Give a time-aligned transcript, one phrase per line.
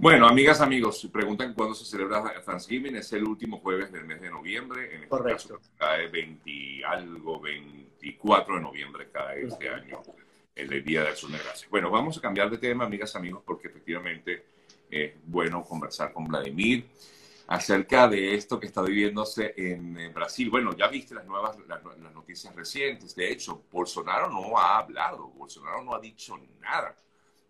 [0.00, 2.96] Bueno, amigas, amigos, preguntan cuándo se celebra Thanksgiving.
[2.96, 4.94] Es el último jueves del mes de noviembre.
[4.94, 5.58] En este Correcto.
[5.58, 10.00] caso, cae 20 algo, 24 de noviembre cae este año,
[10.54, 11.68] el Día de Acción de Gracias.
[11.68, 14.46] Bueno, vamos a cambiar de tema, amigas, amigos, porque efectivamente
[14.90, 16.88] es bueno conversar con Vladimir
[17.48, 20.48] acerca de esto que está viviéndose en Brasil.
[20.48, 23.14] Bueno, ya viste las nuevas las, las noticias recientes.
[23.14, 26.96] De hecho, Bolsonaro no ha hablado, Bolsonaro no ha dicho nada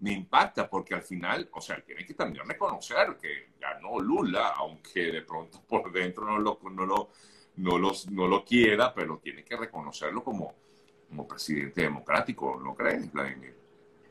[0.01, 5.12] me impacta porque al final, o sea, tiene que también reconocer que ganó Lula, aunque
[5.12, 7.11] de pronto por dentro no lo, no lo,
[7.56, 7.79] no
[8.11, 10.55] no lo quiera, pero tiene que reconocerlo como,
[11.09, 13.55] como presidente democrático, ¿no crees, Vladimir?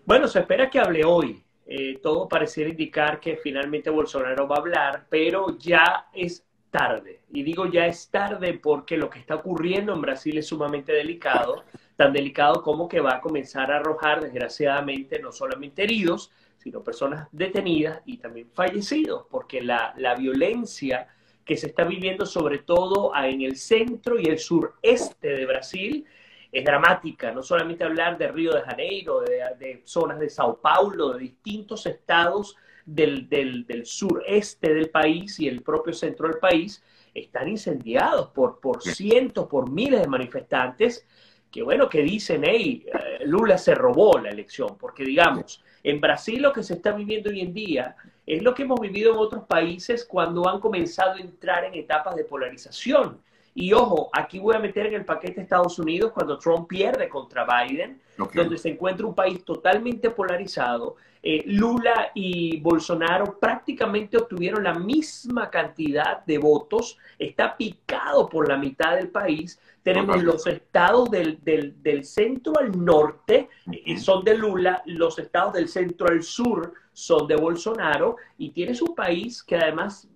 [0.05, 1.43] Bueno, se espera que hable hoy.
[1.71, 7.21] Eh, todo pareciera indicar que finalmente Bolsonaro va a hablar, pero ya es tarde.
[7.29, 11.63] Y digo ya es tarde porque lo que está ocurriendo en Brasil es sumamente delicado
[11.99, 17.27] tan delicado como que va a comenzar a arrojar, desgraciadamente, no solamente heridos, sino personas
[17.33, 21.09] detenidas y también fallecidos, porque la, la violencia
[21.43, 26.05] que se está viviendo sobre todo en el centro y el sureste de Brasil
[26.49, 27.33] es dramática.
[27.33, 31.85] No solamente hablar de Río de Janeiro, de, de zonas de Sao Paulo, de distintos
[31.85, 36.81] estados del, del, del, sureste del país y el propio centro del país,
[37.13, 41.05] están incendiados por, por cientos, por miles de manifestantes
[41.51, 46.41] que bueno, que dicen, hey, eh, Lula se robó la elección, porque digamos, en Brasil
[46.41, 49.45] lo que se está viviendo hoy en día es lo que hemos vivido en otros
[49.45, 53.19] países cuando han comenzado a entrar en etapas de polarización.
[53.55, 57.45] Y ojo, aquí voy a meter en el paquete Estados Unidos cuando Trump pierde contra
[57.45, 58.43] Biden, okay.
[58.43, 60.95] donde se encuentra un país totalmente polarizado.
[61.21, 68.55] Eh, Lula y Bolsonaro prácticamente obtuvieron la misma cantidad de votos, está picado por la
[68.55, 69.59] mitad del país.
[69.83, 73.97] Tenemos los estados del, del, del, centro al norte, uh -huh.
[73.97, 78.93] son de Lula, los estados del centro al sur son de Bolsonaro, y tienes un
[78.93, 80.07] país que además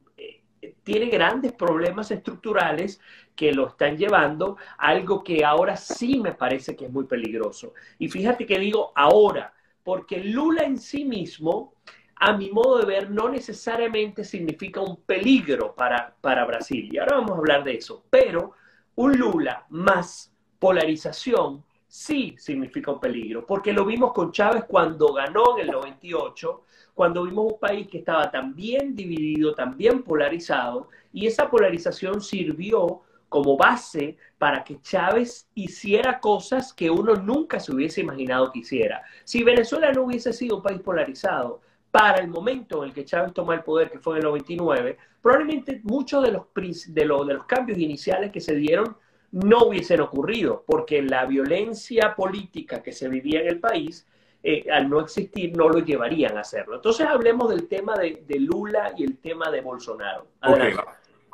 [0.83, 2.99] tiene grandes problemas estructurales
[3.35, 7.73] que lo están llevando a algo que ahora sí me parece que es muy peligroso.
[7.97, 9.53] Y fíjate que digo ahora,
[9.83, 11.73] porque Lula en sí mismo,
[12.15, 16.89] a mi modo de ver, no necesariamente significa un peligro para, para Brasil.
[16.91, 18.05] Y ahora vamos a hablar de eso.
[18.09, 18.53] Pero
[18.95, 25.57] un Lula más polarización sí significa un peligro, porque lo vimos con Chávez cuando ganó
[25.57, 30.89] en el 98 cuando vimos un país que estaba tan bien dividido, tan bien polarizado,
[31.11, 37.73] y esa polarización sirvió como base para que Chávez hiciera cosas que uno nunca se
[37.73, 39.01] hubiese imaginado que hiciera.
[39.23, 41.61] Si Venezuela no hubiese sido un país polarizado,
[41.93, 44.97] para el momento en el que Chávez tomó el poder, que fue en el 99,
[45.21, 46.45] probablemente muchos de los,
[46.87, 48.97] de, los, de los cambios iniciales que se dieron
[49.31, 54.07] no hubiesen ocurrido, porque la violencia política que se vivía en el país
[54.41, 56.77] eh, al no existir, no lo llevarían a hacerlo.
[56.77, 60.29] Entonces hablemos del tema de, de Lula y el tema de Bolsonaro.
[60.41, 60.73] Okay.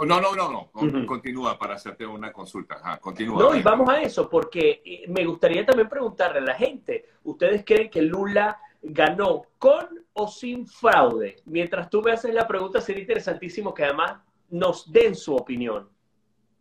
[0.06, 0.70] No, no, no, no.
[0.74, 1.06] Uh -huh.
[1.06, 2.76] Continúa para hacerte una consulta.
[2.76, 3.42] Ajá, continúa.
[3.42, 7.64] No, y vamos a eso, porque eh, me gustaría también preguntarle a la gente, ¿ustedes
[7.66, 9.88] creen que Lula ganó con
[10.20, 11.38] o sin fraude?
[11.46, 14.20] Mientras tú me haces la pregunta, sería interesantísimo que además
[14.50, 15.90] nos den su opinión.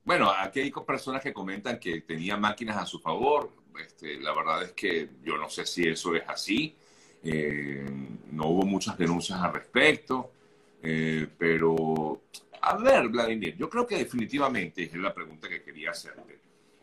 [0.04, 3.50] Bueno, aquí hay personas que comentan que tenía máquinas a su favor.
[3.78, 6.74] Este, la verdad es que yo no sé si eso es así.
[7.22, 7.86] Eh,
[8.30, 10.30] no hubo muchas denuncias al respecto.
[10.82, 12.22] Eh, pero,
[12.62, 16.37] a ver, Vladimir, yo creo que definitivamente, es la pregunta que quería hacerte.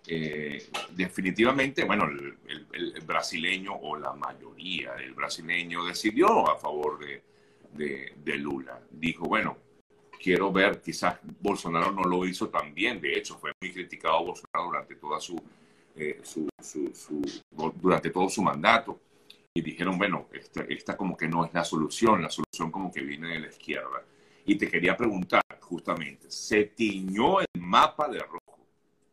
[0.08, 7.24] Eh, definitivamente, bueno, el, brasileño o la mayoría del brasileño decidió a favor de,
[7.74, 8.80] de, Lula.
[8.90, 9.58] Dijo, bueno,
[10.22, 14.66] quiero ver, quizás Bolsonaro no lo hizo tan bien, de hecho fue muy criticado Bolsonaro
[14.66, 15.42] durante toda su,
[15.96, 16.48] eh, su,
[17.76, 19.00] durante todo su mandato
[19.54, 23.02] y dijeron, bueno, esta, esta, como que no es la solución, la solución como que
[23.02, 24.04] viene de la izquierda.
[24.46, 28.20] Y te quería preguntar justamente, ¿se tiñó el mapa de?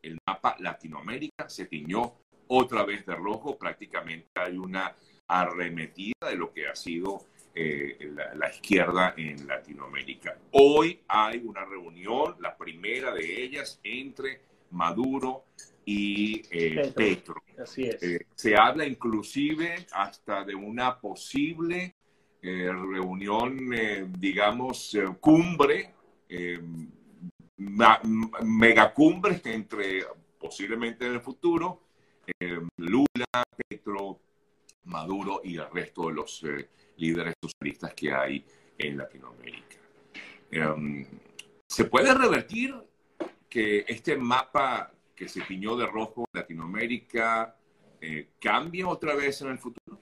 [0.03, 2.15] El mapa Latinoamérica se tiñó
[2.49, 4.95] otra vez de rojo, prácticamente hay una
[5.27, 10.38] arremetida de lo que ha sido eh, la, la, izquierda en Latinoamérica.
[10.53, 14.41] Hoy hay una reunión, la primera de ellas, entre
[14.71, 15.44] Maduro
[15.85, 16.94] y eh, Petro.
[16.94, 17.43] Petro.
[17.62, 18.03] Así es.
[18.03, 21.94] Eh, se habla inclusive hasta de una posible
[22.43, 23.71] reunión,
[24.19, 25.94] digamos, cumbre,
[28.43, 30.05] megacumbre entre
[30.38, 31.81] posiblemente en el futuro,
[32.76, 34.19] Lula, Petro,
[34.85, 36.44] Maduro y el resto de los
[36.97, 38.44] líderes socialistas que hay
[38.79, 39.76] en Latinoamérica.
[40.53, 41.05] Um,
[41.67, 42.75] ¿Se puede revertir
[43.49, 47.56] que este mapa que se tiñó de rojo en Latinoamérica
[48.00, 49.99] eh, cambie otra vez en el futuro?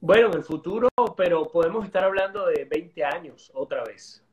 [0.00, 4.23] Bueno, en el futuro, pero podemos estar hablando de 20 años otra vez.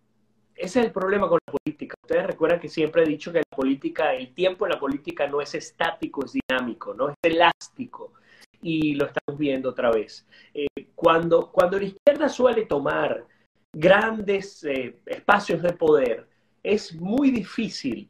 [0.56, 1.96] Ese es el problema con la política.
[2.02, 5.42] Ustedes recuerdan que siempre he dicho que la política, el tiempo en la política no
[5.42, 8.14] es estático, es dinámico, no es elástico.
[8.62, 10.28] Y lo estamos viendo otra vez.
[10.54, 13.26] Eh, cuando, cuando la izquierda suele tomar
[13.74, 16.28] grandes eh, espacios de poder,
[16.62, 18.10] es muy difícil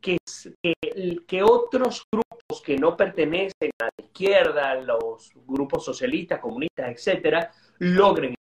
[0.00, 0.18] que,
[1.26, 8.34] que, otros grupos que no pertenecen a la izquierda, los grupos socialistas, comunistas, etcétera, logren.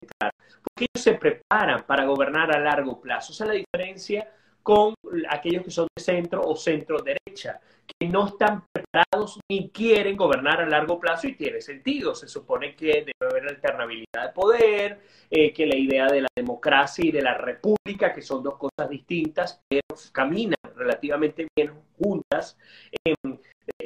[0.63, 3.33] Porque ellos se preparan para gobernar a largo plazo.
[3.33, 4.29] Esa es la diferencia
[4.63, 4.95] con
[5.29, 10.61] aquellos que son de centro o centro derecha, que no están preparados ni quieren gobernar
[10.61, 12.15] a largo plazo y tiene sentido.
[12.15, 15.01] Se supone que debe haber alternabilidad de poder,
[15.31, 18.89] eh, que la idea de la democracia y de la república, que son dos cosas
[18.89, 19.83] distintas, pero
[20.13, 22.57] caminan relativamente bien juntas,
[23.05, 23.15] eh,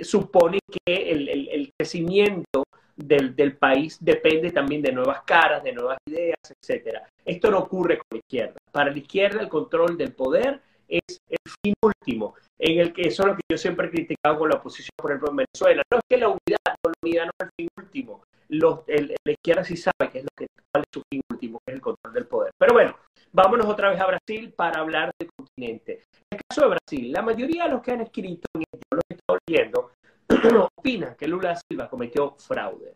[0.03, 2.65] supone que el, el, crecimiento
[2.97, 7.09] del, del, país depende también de nuevas caras, de nuevas ideas, etcétera.
[7.25, 8.57] Esto no ocurre con la izquierda.
[8.73, 13.23] Para la izquierda el control del poder es el fin último, en el que eso
[13.23, 15.83] es lo que yo siempre he criticado con la oposición, por ejemplo, en Venezuela.
[15.91, 18.23] No es que la unidad, la unidad no es el fin último.
[18.49, 21.73] Los, la izquierda sí sabe que es lo que, cuál es su fin último, que
[21.73, 22.53] es el control del poder.
[22.59, 22.97] Pero bueno,
[23.33, 26.03] vámonos otra vez a Brasil para hablar del continente.
[26.31, 29.03] En el caso de Brasil, la mayoría de los que han escrito en el lo
[29.09, 29.91] que estoy leyendo,
[30.77, 32.95] opinan que Lula Silva cometió fraude.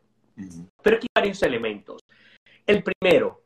[0.82, 2.00] Pero aquí hay varios elementos.
[2.66, 3.42] El primero,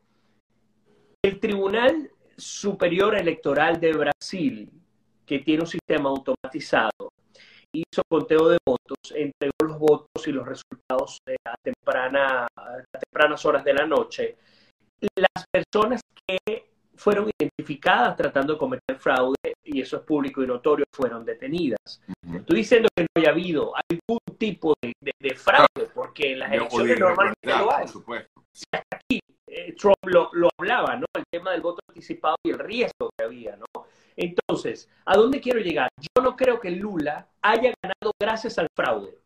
[1.23, 4.69] el Tribunal Superior Electoral de Brasil,
[5.25, 7.09] que tiene un sistema automatizado,
[7.73, 13.63] hizo conteo de votos, entregó los votos y los resultados a, temprana, a tempranas horas
[13.63, 14.37] de la noche.
[15.15, 20.85] Las personas que fueron identificadas tratando de cometer fraude, y eso es público y notorio,
[20.91, 22.01] fueron detenidas.
[22.33, 27.49] Estoy diciendo que no haya habido algún tipo de, fraude, porque en las elecciones normalmente
[27.49, 27.87] lo hay.
[27.87, 31.05] Si hasta aquí eh, Trump lo, lo, hablaba, ¿no?
[31.13, 33.65] El tema del voto anticipado y el riesgo que había, ¿no?
[34.15, 35.89] Entonces, ¿a dónde quiero llegar?
[35.99, 39.17] Yo no creo que Lula haya ganado gracias al fraude.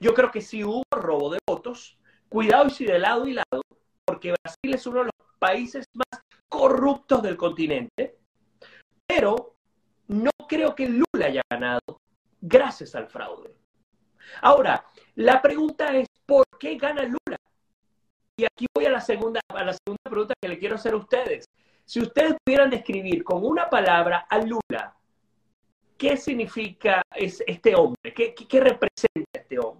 [0.00, 1.98] Yo creo que sí hubo robo de votos,
[2.28, 3.62] cuidado y si de lado y lado,
[4.04, 8.18] porque Brasil es uno de los países más corruptos del continente,
[9.06, 9.56] pero
[10.08, 12.00] no creo que Lula haya ganado
[12.40, 13.54] gracias al fraude.
[14.42, 14.84] Ahora,
[15.16, 17.36] la pregunta es, ¿por qué gana Lula?
[18.36, 20.98] Y aquí voy a la segunda, a la segunda pregunta que le quiero hacer a
[20.98, 21.44] ustedes.
[21.84, 24.94] Si ustedes pudieran describir con una palabra a Lula,
[25.96, 28.14] ¿qué significa este hombre?
[28.14, 29.77] ¿Qué, qué representa este hombre?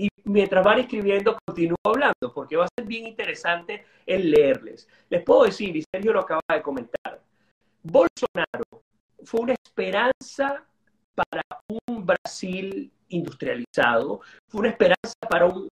[0.00, 4.88] Y mientras van escribiendo, continúo hablando, porque va a ser bien interesante el leerles.
[5.10, 7.20] Les puedo decir, y Sergio lo acaba de comentar,
[7.82, 8.82] Bolsonaro
[9.22, 10.64] fue una esperanza
[11.14, 15.68] para un Brasil industrializado, fue una esperanza para un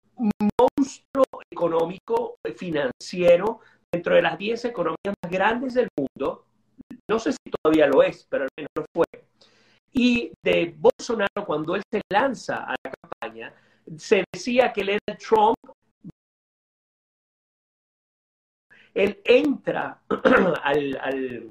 [0.60, 3.60] monstruo económico, financiero,
[3.94, 6.46] dentro de las 10 economías más grandes del mundo.
[7.08, 9.06] No sé si todavía lo es, pero al menos lo fue.
[9.94, 13.54] Y de Bolsonaro, cuando él se lanza a la campaña,
[13.98, 15.58] se decía que él era Trump.
[18.94, 20.02] Él entra
[20.64, 21.50] al, al,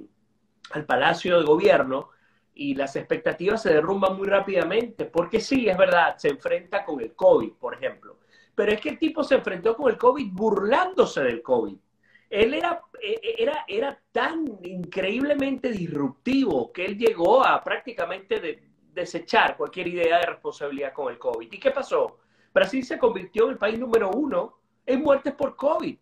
[0.71, 2.11] al Palacio de Gobierno
[2.55, 7.15] y las expectativas se derrumban muy rápidamente, porque sí, es verdad, se enfrenta con el
[7.15, 8.19] COVID, por ejemplo.
[8.55, 11.77] Pero es que el tipo se enfrentó con el COVID burlándose del COVID.
[12.31, 19.57] Él era, e, e, era, era tan increíblemente disruptivo que él llegó a prácticamente desechar
[19.57, 21.53] cualquier idea de responsabilidad con el COVID.
[21.53, 22.21] ¿Y qué pasó?
[22.55, 25.99] Brasil se convirtió en el país número uno en muertes por COVID.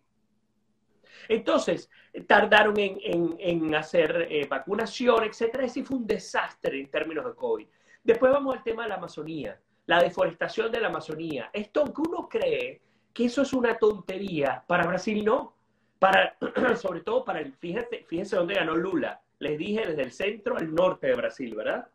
[1.27, 1.89] Entonces,
[2.27, 5.65] tardaron en, hacer eh, vacunación, etcétera.
[5.65, 7.67] Ese fue un desastre en términos de COVID.
[8.03, 11.49] Después vamos al tema de la Amazonía la deforestación de la Amazonía.
[11.51, 12.81] Esto, aunque uno cree
[13.13, 15.55] que eso es una tontería, para Brasil no.
[15.99, 16.35] Para,
[16.75, 19.21] sobre todo para el, fíjense, fíjense dónde ganó Lula.
[19.39, 21.87] Les dije desde el centro al norte de Brasil, ¿verdad?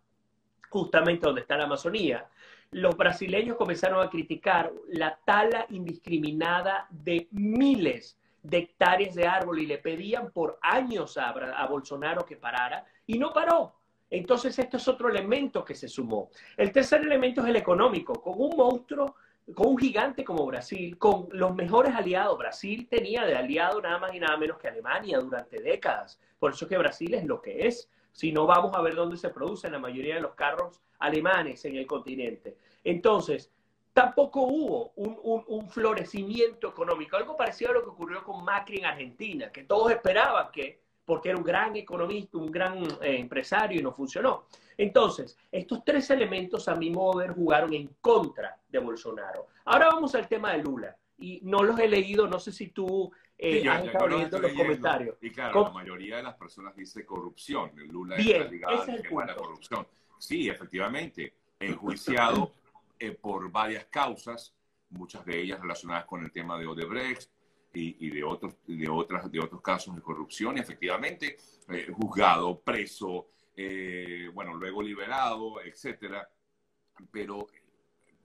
[0.69, 2.27] Justamente donde está la Amazonía.
[2.71, 9.67] Los brasileños comenzaron a criticar la tala indiscriminada de miles de hectáreas de árbol y
[9.67, 13.75] le pedían por años a, a Bolsonaro que parara y no paró.
[14.11, 16.31] Entonces, esto es otro elemento que se sumó.
[16.57, 18.15] El tercer elemento es el económico.
[18.23, 19.17] Con un monstruo,
[19.55, 22.39] con un gigante como Brasil, con los mejores aliados.
[22.39, 26.19] Brasil tenía de aliado nada más y nada menos que Alemania durante décadas.
[26.39, 27.91] Por eso que Brasil es lo que es.
[28.13, 31.77] Si no, vamos a ver dónde se producen la mayoría de los carros alemanes en
[31.77, 32.57] el continente.
[32.85, 33.51] Entonces,
[33.93, 38.87] tampoco hubo un, un, florecimiento económico, algo parecido a lo que ocurrió con Macri en
[38.87, 43.83] Argentina, que todos esperaban que porque era un gran economista, un gran eh, empresario y
[43.83, 44.45] no funcionó.
[44.77, 49.47] Entonces, estos tres elementos a mi modo de ver jugaron en contra de Bolsonaro.
[49.65, 50.95] Ahora vamos al tema de Lula.
[51.17, 55.17] y no los he leído, no sé si tú eh, has estado leyendo los comentarios.
[55.23, 57.71] Y claro, la mayoría de las personas dice corrupción.
[57.75, 59.87] Lula Bien, está ligado al tema de la corrupción.
[60.19, 62.53] Sí, efectivamente, enjuiciado
[62.99, 64.55] eh, por varias causas,
[64.91, 67.31] muchas de ellas relacionadas con el tema de Odebrecht
[67.75, 71.37] y, de, otros, de, otras, de otros casos de corrupción, y efectivamente
[71.69, 73.29] eh, juzgado, preso,
[74.33, 76.29] bueno, luego liberado, etcétera.
[77.13, 77.47] Pero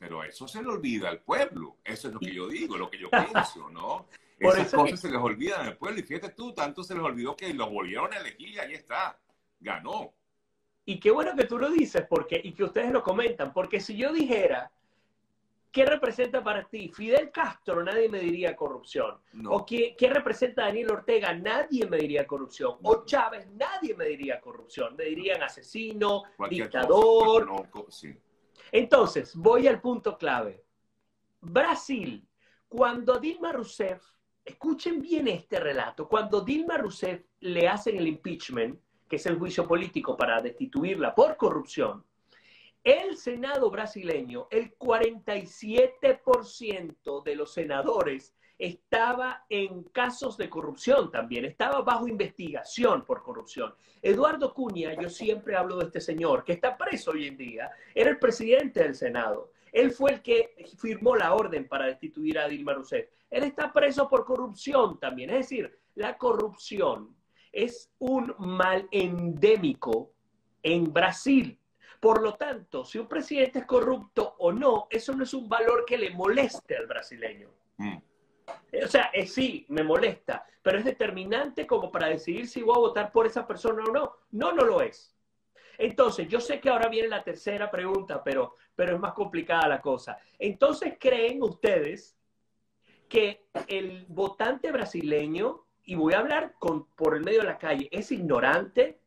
[0.04, 1.78] pero eso se le olvida al pueblo.
[1.82, 4.08] Eso es lo que yo digo, lo que yo pienso, ¿no?
[4.38, 5.98] Esas cosas se les olvidan al pueblo.
[5.98, 9.18] Y fíjate tú, tanto se les olvidó que los volvieron a elegir y ahí está.
[9.62, 10.14] Ganó.
[10.86, 13.96] Y qué bueno que tú lo dices porque, y que ustedes lo comentan, porque si
[13.96, 14.72] yo dijera,
[15.72, 16.90] ¿qué representa para ti?
[16.90, 19.18] Fidel Castro, nadie me diría corrupción.
[19.48, 21.34] O ¿qué, ¿qué, representa Daniel Ortega?
[21.34, 22.78] Nadie me diría corrupción.
[22.84, 24.96] O Chávez, nadie me diría corrupción.
[24.96, 27.68] Me dirían asesino, dictador.
[27.90, 28.14] sí.
[28.72, 30.64] Entonces, voy al punto clave.
[31.40, 32.28] Brasil,
[32.68, 34.04] cuando Dilma Rousseff,
[34.44, 38.80] escuchen bien este relato, cuando Dilma Rousseff le hacen el impeachment,
[39.14, 42.04] que es el juicio político para destituirla por corrupción,
[42.84, 51.84] el Senado brasileño, el 47% de los senadores estaba en casos de corrupción también, estaba
[51.84, 53.76] bajo investigación por corrupción.
[54.02, 58.10] Eduardo Cuña, yo siempre hablo de este señor, que está preso hoy en día, era
[58.10, 59.52] el presidente del Senado.
[59.72, 63.12] Él fue el que firmó la orden para destituir a Dilma Rousseff.
[63.30, 65.30] Él está preso por corrupción también.
[65.30, 67.16] Es decir, la corrupción
[67.54, 70.12] es un mal endémico
[70.62, 71.58] en Brasil.
[72.00, 75.86] Por lo tanto, si un presidente es corrupto o no, eso no es un valor
[75.86, 77.50] que le moleste al brasileño.
[77.78, 77.98] Mm.
[78.84, 83.12] O sea, sí, me molesta, pero es determinante como para decidir si voy a votar
[83.12, 84.16] por esa persona o no.
[84.32, 85.16] No, no lo es.
[85.78, 89.82] Entonces, yo sé que ahora viene la tercera pregunta, pero, pero es más complicada la
[89.82, 90.18] cosa.
[90.38, 92.18] Entonces, ¿creen ustedes
[93.08, 97.90] que el votante brasileño, y voy a hablar con, por el medio de la calle,
[97.92, 99.00] es ignorante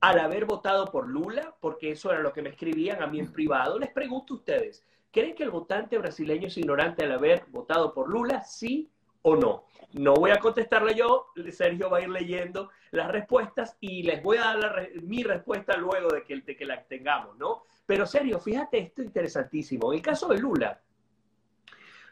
[0.00, 1.54] al haber votado por Lula?
[1.60, 3.78] Porque eso era lo que me escribían a mí en privado.
[3.78, 8.08] Les pregunto a ustedes, ¿Creen que el votante brasileño es ignorante al haber votado por
[8.08, 8.42] Lula?
[8.44, 8.90] ¿Sí
[9.20, 9.66] o no?
[9.92, 14.38] No voy a contestarle yo, Sergio va a ir leyendo las respuestas y les voy
[14.38, 17.64] a dar mi respuesta luego de que, de que la tengamos, ¿no?
[17.84, 19.92] Pero Sergio, fíjate esto interesantísimo.
[19.92, 20.80] En el caso de Lula,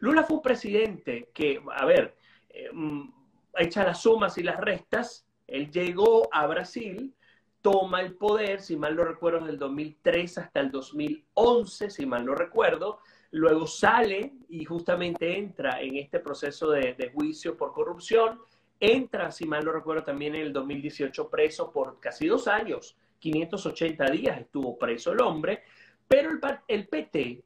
[0.00, 2.14] Lula fue un presidente que, a ver,
[2.50, 3.08] eh, mm,
[3.56, 7.14] echa las sumas y las restas, él llegó a Brasil
[7.62, 12.24] toma el poder, si mal no recuerdo, desde el 2003 hasta el 2011, si mal
[12.24, 13.00] no recuerdo,
[13.32, 18.40] luego sale y justamente entra en este proceso de, juicio por corrupción,
[18.78, 24.10] entra, si mal no recuerdo, también en el 2018 preso por casi dos años, 580
[24.10, 25.62] días estuvo preso el hombre,
[26.08, 27.44] pero el, el PT,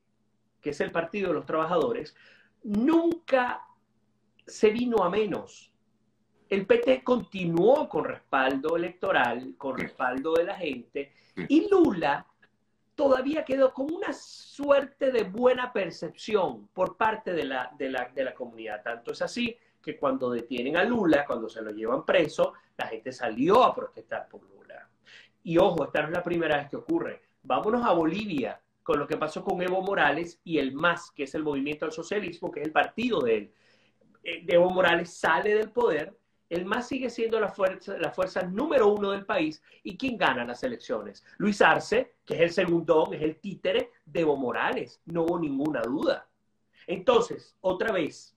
[0.60, 2.14] que es el Partido de los Trabajadores,
[2.62, 3.62] nunca
[4.46, 5.73] se vino a menos
[6.54, 11.12] el PT continuó con respaldo electoral, con respaldo de la gente,
[11.48, 12.26] y Lula
[12.94, 18.24] todavía quedó con una suerte de buena percepción por parte de la, de la, de
[18.24, 18.82] la comunidad.
[18.82, 23.12] Tanto es así que cuando detienen a Lula, cuando se lo llevan preso, la gente
[23.12, 24.88] salió a protestar por Lula.
[25.42, 27.22] Y ojo, esta no es la primera vez que ocurre.
[27.42, 31.34] Vámonos a Bolivia con lo que pasó con Evo Morales y el MAS, que es
[31.34, 33.52] el movimiento al socialismo, que es el partido de él.
[34.22, 36.16] Eh, Evo Morales sale del poder
[36.50, 39.62] el MAS sigue siendo la fuerza, la fuerza número uno del país.
[39.82, 41.24] ¿Y quién gana las elecciones?
[41.38, 45.00] Luis Arce, que es el segundo, es el títere de Evo Morales.
[45.06, 46.28] No hubo ninguna duda.
[46.86, 48.36] Entonces, otra vez,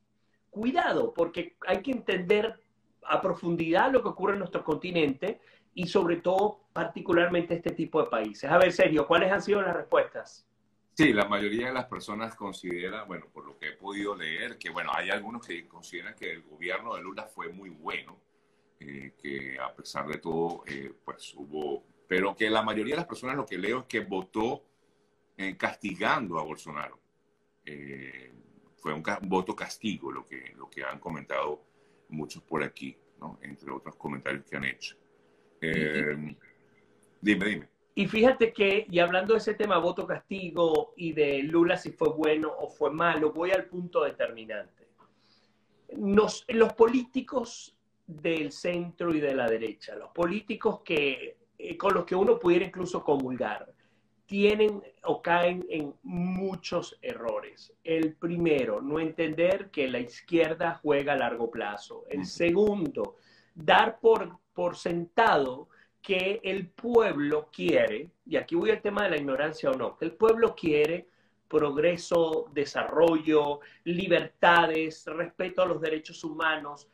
[0.49, 2.61] cuidado, porque hay que entender
[3.03, 5.39] a profundidad lo que ocurre en nuestro continente
[5.73, 8.49] y sobre todo particularmente este tipo de países.
[8.49, 10.46] A ver, Sergio, ¿cuáles han sido las respuestas?
[10.97, 14.71] Sí, la mayoría de las personas considera, bueno, por lo que he podido leer, que
[14.71, 18.19] bueno, hay algunos que consideran que el gobierno de Lula fue muy bueno,
[18.79, 23.05] eh, que a pesar de todo, eh, pues hubo, pero que la mayoría de las
[23.05, 24.63] personas lo que leo es que votó
[25.37, 26.99] eh, castigando a Bolsonaro.
[28.77, 31.63] fue un, voto castigo lo que, lo que han comentado
[32.09, 33.37] muchos por aquí, ¿no?
[33.43, 34.97] entre otros comentarios que han hecho.
[37.21, 37.76] dime, dime.
[37.97, 42.09] Y fíjate que, y hablando de ese tema voto castigo y de Lula si fue
[42.09, 44.87] bueno o fue malo, voy al punto determinante.
[45.95, 47.75] los políticos
[48.05, 52.65] del centro y de la derecha, los políticos que, eh, con los que uno pudiera
[52.65, 53.73] incluso comulgar,
[54.27, 57.73] tienen o caen en muchos errores.
[57.83, 62.05] El primero, no entender que la izquierda juega a largo plazo.
[62.09, 63.15] El segundo,
[63.55, 65.69] dar por, por sentado
[66.07, 70.05] que el pueblo quiere, y aquí voy al tema de la ignorancia o no, que
[70.05, 71.05] el pueblo quiere
[71.49, 76.87] progreso, desarrollo, libertades, respeto a los derechos humanos.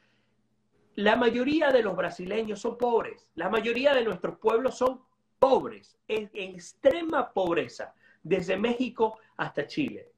[0.95, 4.99] La mayoría de los brasileños son pobres, la mayoría de nuestros pueblos son
[5.37, 7.93] pobres, en, extrema pobreza,
[8.23, 10.09] desde México hasta Chile.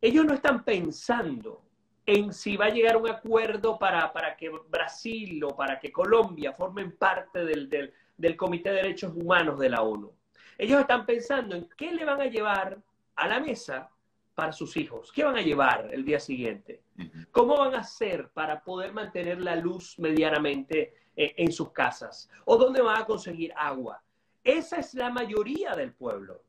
[0.00, 1.60] Ellos no están pensando
[2.06, 6.54] en si va a llegar un acuerdo para, para que Brasil o para que Colombia
[6.54, 7.92] formen parte del, del
[8.36, 10.12] Comité de Derechos Humanos de la ONU.
[10.58, 12.78] Ellos están pensando en qué le van a llevar
[13.16, 13.90] a la mesa
[14.34, 15.12] para sus hijos.
[15.12, 16.82] ¿Qué van a llevar el día siguiente?
[17.30, 22.28] ¿Cómo van a hacer para poder mantener la luz medianamente eh, en sus casas?
[22.44, 24.02] ¿O dónde van a conseguir agua?
[24.42, 26.42] Esa es la mayoría del pueblo.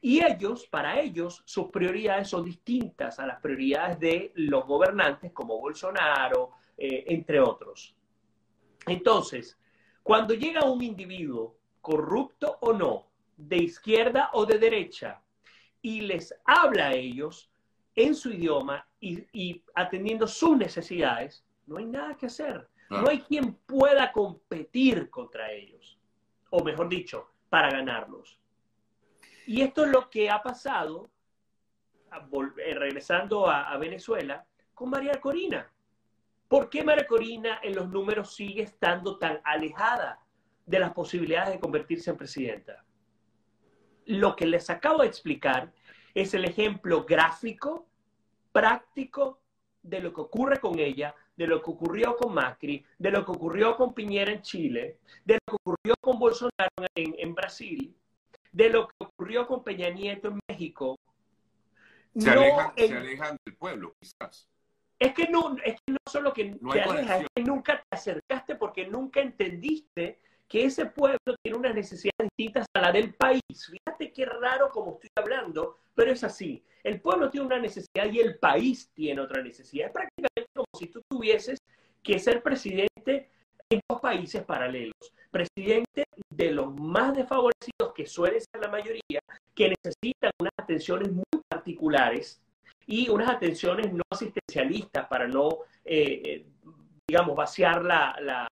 [0.00, 5.58] Y ellos, para ellos, sus prioridades son distintas a las prioridades de los gobernantes como
[5.58, 7.96] Bolsonaro, eh, entre otros.
[8.86, 9.58] Entonces,
[10.04, 13.06] cuando llega un individuo, corrupto o no,
[13.36, 15.22] de izquierda o de derecha,
[15.80, 17.50] y les habla a ellos
[17.94, 22.68] en su idioma y, atendiendo sus necesidades, no hay nada que hacer.
[22.90, 25.98] No hay quien pueda competir contra ellos.
[26.50, 28.38] O mejor dicho, para ganarlos.
[29.46, 31.10] Y esto es lo que ha pasado,
[32.12, 35.70] eh, regresando a, Venezuela, con María Corina.
[36.48, 40.20] ¿Por qué María Corina en los números sigue estando tan alejada
[40.66, 42.84] de las posibilidades de convertirse en presidenta?
[44.06, 45.72] lo que les acabo de explicar
[46.14, 47.86] es el ejemplo gráfico,
[48.52, 49.40] práctico
[49.82, 53.32] de lo que ocurre con ella, de lo que ocurrió con Macri, de lo que
[53.32, 57.94] ocurrió con Piñera en Chile, de lo que ocurrió con Bolsonaro en, Brasil,
[58.52, 60.96] de lo que ocurrió con Peña Nieto en México.
[62.16, 64.48] Se, alejan, del pueblo, quizás.
[64.98, 68.54] Es que no, es que no solo que te alejas, es que nunca te acercaste
[68.56, 73.42] porque nunca entendiste que ese pueblo tiene unas necesidades distintas a la del país.
[73.48, 76.64] Fíjate qué raro como estoy hablando, pero es así.
[76.82, 79.86] El pueblo tiene una necesidad y el país tiene otra necesidad.
[79.86, 81.58] Es prácticamente como si tú tuvieses
[82.02, 83.30] que ser presidente
[83.70, 85.12] en dos países paralelos.
[85.30, 89.20] Presidente de los más desfavorecidos, que suele ser la mayoría,
[89.54, 92.40] que necesitan unas atenciones muy particulares
[92.86, 96.46] y unas atenciones no asistencialistas para no, eh, eh,
[97.06, 98.48] digamos, vaciar la,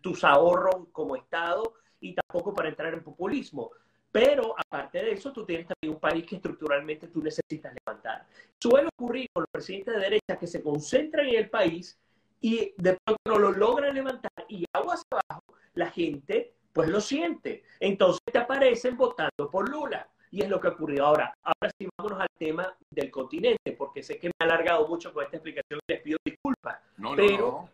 [0.00, 3.70] tus ahorros como Estado y tampoco para entrar en populismo.
[4.10, 8.26] Pero aparte de eso, tú tienes también un país que estructuralmente tú necesitas levantar.
[8.58, 11.98] Suele ocurrir con los presidentes de derecha que se concentran en el país
[12.40, 17.64] y de pronto no lo logran levantar y aguas abajo, la gente pues lo siente.
[17.80, 20.08] Entonces te aparecen votando por Lula.
[20.30, 21.34] Y es lo que ocurrió ahora.
[21.42, 25.24] Ahora sí, vámonos al tema del continente, porque sé que me ha alargado mucho con
[25.24, 26.80] esta explicación y les pido disculpas.
[26.96, 27.68] No, pero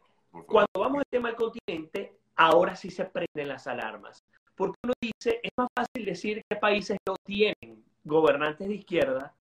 [0.47, 4.23] cuando vamos al tema del continente, ahora sí se prenden las alarmas.
[4.55, 9.35] Porque uno dice, es más fácil decir que países no tienen gobernantes de izquierda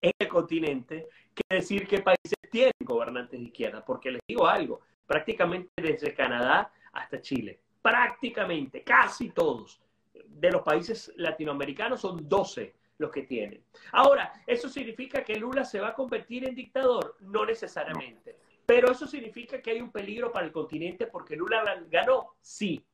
[0.00, 3.84] en el continente que decir que países tienen gobernantes de izquierda.
[3.84, 9.80] Porque les digo algo, prácticamente desde Canadá hasta Chile, prácticamente, casi todos
[10.14, 13.64] de los países latinoamericanos son 12 los que tienen.
[13.92, 17.16] Ahora, ¿eso significa que Lula se va a convertir en dictador?
[17.20, 18.36] No necesariamente.
[18.64, 22.84] Pero eso significa que hay un peligro para el continente porque Lula ganó, sí.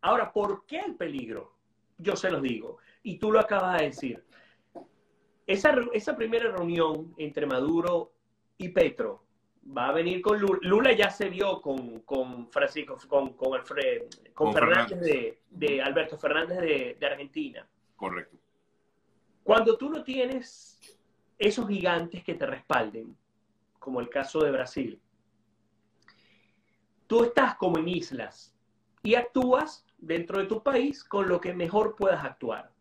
[0.00, 1.54] Ahora, ¿por qué el peligro?
[1.98, 4.24] Yo se los digo, y tú lo acabas de decir.
[5.46, 8.12] Esa, esa primera reunión entre Maduro
[8.58, 9.25] y Petro
[9.76, 10.58] va a venir con Lula.
[10.62, 13.60] Lula ya se vio con, con Francisco, con, con,
[14.34, 17.66] con, Fernández, De, de, Alberto Fernández de, de Argentina.
[17.96, 18.36] Correcto.
[19.42, 20.80] Cuando tú no tienes
[21.38, 23.16] esos gigantes que te respalden,
[23.78, 25.00] como el caso de Brasil,
[27.06, 28.54] tú estás como en islas
[29.02, 32.72] y actúas dentro de tu país con lo que mejor puedas actuar.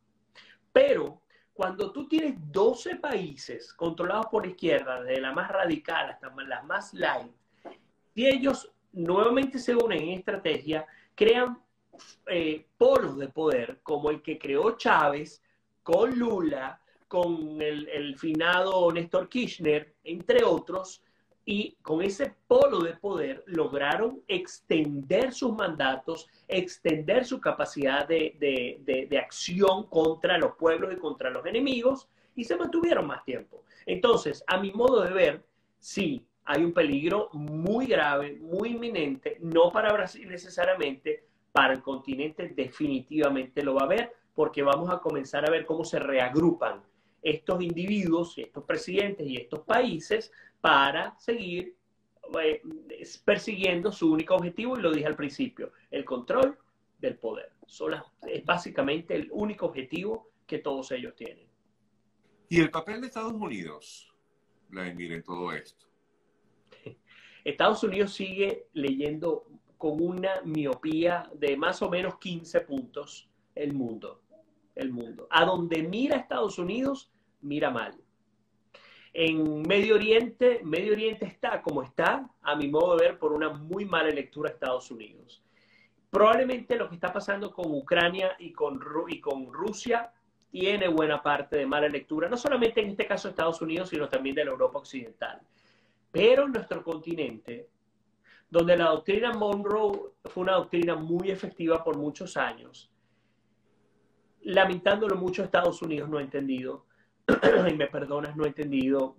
[0.74, 1.21] Pero
[1.56, 6.94] cuando tú tienes 12 países controlados por izquierda, desde la más radical hasta las más
[6.94, 7.32] light,
[8.13, 11.58] y ellos nuevamente se unen en estrategia, crean
[12.28, 15.41] eh, polos de poder como el que creó Chávez
[15.82, 21.02] con Lula, con el, finado Néstor Kirchner, entre otros,
[21.46, 29.88] y con ese polo de poder lograron extender sus mandatos, extender su capacidad de, acción
[29.88, 33.64] contra los pueblos y contra los enemigos y se mantuvieron más tiempo.
[33.86, 35.46] Entonces, a mi modo de ver,
[35.78, 42.52] sí, hay un peligro muy grave, muy inminente, no para Brasil necesariamente, para el continente
[42.56, 46.84] definitivamente lo va a haber, porque vamos a comenzar a ver cómo se reagrupan
[47.22, 50.32] estos individuos, estos presidentes y estos países
[50.65, 51.78] para seguir
[52.41, 52.62] eh,
[53.23, 56.58] persiguiendo su único objetivo, y lo dije al principio, el control
[56.97, 57.51] del poder.
[58.28, 61.47] es básicamente el único objetivo que todos ellos tienen.
[62.49, 64.12] ¿Y el papel de Estados Unidos,
[64.69, 65.86] Vladimir, en todo esto?
[67.43, 69.45] Estados Unidos sigue leyendo
[69.78, 74.23] con una miopía de más o menos 15 puntos el mundo.
[74.73, 75.28] El mundo.
[75.30, 77.95] A donde mira Estados Unidos, mira mal.
[79.17, 83.47] En Medio Oriente, Medio Oriente está como está, a mi modo de ver, por una
[83.47, 85.41] muy mala lectura Estados Unidos.
[86.10, 90.12] Probablemente lo que está pasando con Ucrania y con, Rusia
[90.51, 94.36] tiene buena parte de mala lectura, no solamente en este caso Estados Unidos, sino también
[94.36, 95.39] de la Europa Occidental.
[96.12, 97.69] Pero en nuestro continente,
[98.49, 102.91] donde la doctrina Monroe fue una doctrina muy efectiva por muchos años,
[104.41, 106.86] lamentándolo mucho Estados Unidos no ha entendido,
[107.70, 109.16] y me perdonas, no ha entendido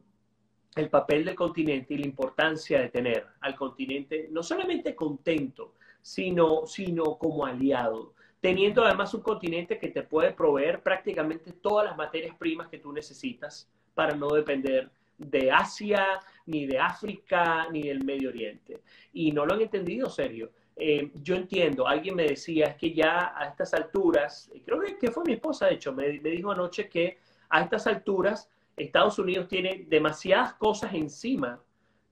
[0.75, 6.67] el papel del continente y la importancia de tener al continente no solamente contento, sino,
[6.67, 12.37] sino como aliado, teniendo además un continente que te puede proveer prácticamente todas las materias
[12.37, 18.29] primas que tú necesitas para no depender de Asia, ni de África, ni del Medio
[18.29, 18.83] Oriente.
[19.13, 20.51] Y no lo han entendido serio.
[20.77, 25.25] Eh, yo entiendo, alguien me decía, es que ya a estas alturas, creo que, fue
[25.25, 30.55] mi esposa, de hecho, me, dijo anoche que a estas alturas Estados Unidos tiene demasiadas
[30.55, 31.61] cosas encima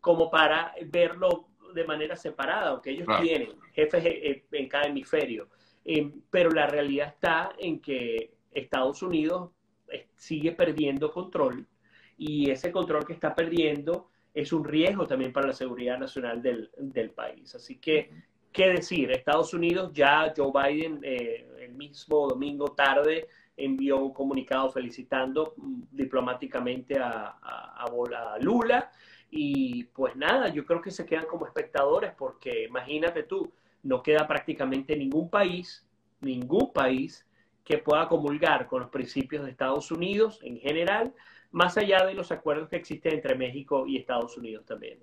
[0.01, 5.49] como para verlo de manera separada, aunque ellos tienen jefes eh, en cada hemisferio.
[5.85, 9.51] Eh, pero la realidad está en que Estados Unidos
[10.17, 11.67] sigue perdiendo control
[12.17, 16.71] y ese control que está perdiendo es un riesgo también para la seguridad nacional del,
[16.77, 17.55] del país.
[17.55, 18.11] Así que,
[18.53, 19.11] ¿qué decir?
[19.13, 25.83] Estados Unidos ya, Joe Biden, eh, el mismo domingo tarde, envió un comunicado felicitando mm,
[25.91, 28.91] diplomáticamente a, a, a, Lula.
[29.31, 34.27] Y pues nada, yo creo que se quedan como espectadores porque imagínate tú, no queda
[34.27, 35.87] prácticamente ningún país,
[36.21, 37.27] ningún país
[37.65, 41.15] que pueda comulgar con los principios de Estados Unidos en general,
[41.51, 44.99] más allá de los acuerdos que existen entre México y Estados Unidos también.